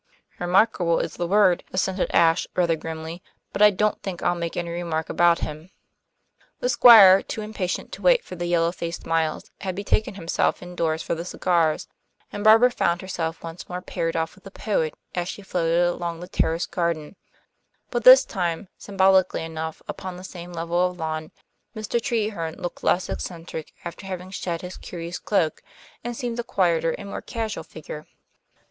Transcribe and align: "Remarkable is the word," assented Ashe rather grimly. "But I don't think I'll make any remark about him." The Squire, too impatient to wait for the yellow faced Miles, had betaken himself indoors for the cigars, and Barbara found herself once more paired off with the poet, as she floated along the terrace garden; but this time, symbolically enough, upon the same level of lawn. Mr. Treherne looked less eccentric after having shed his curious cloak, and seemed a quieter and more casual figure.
"Remarkable 0.39 0.99
is 0.99 1.13
the 1.15 1.27
word," 1.27 1.63
assented 1.71 2.09
Ashe 2.11 2.47
rather 2.55 2.75
grimly. 2.75 3.21
"But 3.53 3.61
I 3.61 3.69
don't 3.69 4.01
think 4.01 4.23
I'll 4.23 4.33
make 4.33 4.57
any 4.57 4.71
remark 4.71 5.09
about 5.11 5.37
him." 5.41 5.69
The 6.59 6.69
Squire, 6.69 7.21
too 7.21 7.41
impatient 7.43 7.91
to 7.91 8.01
wait 8.01 8.23
for 8.25 8.35
the 8.35 8.47
yellow 8.47 8.71
faced 8.71 9.05
Miles, 9.05 9.51
had 9.59 9.75
betaken 9.75 10.15
himself 10.15 10.63
indoors 10.63 11.03
for 11.03 11.13
the 11.13 11.23
cigars, 11.23 11.87
and 12.31 12.43
Barbara 12.43 12.71
found 12.71 13.01
herself 13.03 13.43
once 13.43 13.69
more 13.69 13.79
paired 13.79 14.15
off 14.15 14.33
with 14.33 14.43
the 14.43 14.49
poet, 14.49 14.95
as 15.13 15.27
she 15.27 15.43
floated 15.43 15.89
along 15.89 16.19
the 16.19 16.27
terrace 16.27 16.65
garden; 16.65 17.15
but 17.91 18.03
this 18.03 18.25
time, 18.25 18.69
symbolically 18.79 19.43
enough, 19.43 19.83
upon 19.87 20.17
the 20.17 20.23
same 20.23 20.51
level 20.51 20.83
of 20.83 20.97
lawn. 20.97 21.31
Mr. 21.75 22.01
Treherne 22.01 22.59
looked 22.59 22.83
less 22.83 23.07
eccentric 23.07 23.71
after 23.85 24.07
having 24.07 24.31
shed 24.31 24.61
his 24.63 24.77
curious 24.77 25.19
cloak, 25.19 25.61
and 26.03 26.17
seemed 26.17 26.39
a 26.39 26.43
quieter 26.43 26.89
and 26.97 27.07
more 27.11 27.21
casual 27.21 27.63
figure. 27.63 28.07